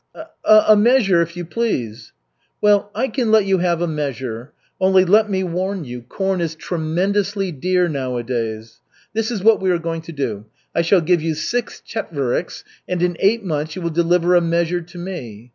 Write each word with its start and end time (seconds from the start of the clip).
"A 0.43 0.75
measure, 0.75 1.21
if 1.21 1.37
you 1.37 1.45
please." 1.45 2.11
"Well, 2.59 2.89
I 2.95 3.07
can 3.07 3.29
let 3.29 3.45
you 3.45 3.59
have 3.59 3.83
a 3.83 3.87
measure. 3.87 4.51
Only 4.79 5.05
let 5.05 5.29
me 5.29 5.43
warn 5.43 5.85
you, 5.85 6.01
corn 6.01 6.41
is 6.41 6.55
tremendously 6.55 7.51
dear 7.51 7.87
nowadays. 7.87 8.79
This 9.13 9.29
is 9.29 9.43
what 9.43 9.61
we 9.61 9.69
are 9.69 9.77
going 9.77 10.01
to 10.01 10.11
do: 10.11 10.47
I 10.73 10.81
shall 10.81 11.01
give 11.01 11.21
you 11.21 11.35
six 11.35 11.81
chetveriks, 11.85 12.63
and 12.87 13.03
in 13.03 13.15
eight 13.19 13.43
months 13.43 13.75
you 13.75 13.83
will 13.83 13.91
deliver 13.91 14.33
a 14.33 14.41
measure 14.41 14.81
to 14.81 14.97
me. 14.97 15.49